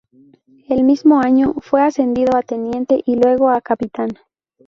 [0.67, 4.09] El mismo año, fue ascendido a teniente, y luego a capitán.